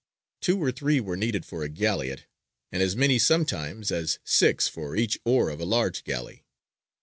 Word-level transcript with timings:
Two 0.41 0.57
or 0.57 0.71
three 0.71 0.99
were 0.99 1.15
needed 1.15 1.45
for 1.45 1.61
a 1.63 1.69
galleot, 1.69 2.25
and 2.71 2.81
as 2.81 2.95
many 2.95 3.19
sometimes 3.19 3.91
as 3.91 4.17
six 4.23 4.67
for 4.67 4.95
each 4.95 5.19
oar 5.25 5.51
of 5.51 5.59
a 5.59 5.63
large 5.63 6.03
galley. 6.03 6.43